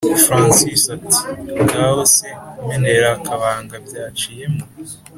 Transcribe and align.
francis 0.25 0.81
ati”ngaho 0.95 2.01
se 2.15 2.27
menera 2.67 3.07
akabanga 3.17 3.75
byaciyemo 3.85 4.63